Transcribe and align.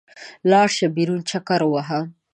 لاړ 0.51 0.67
شه، 0.77 0.87
بېرون 0.95 1.21
چکر 1.29 1.61
ووهه. 1.65 1.99